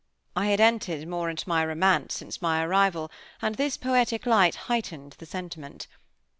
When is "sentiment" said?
5.27-5.85